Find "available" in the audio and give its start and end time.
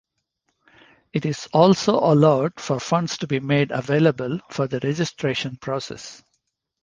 3.69-4.39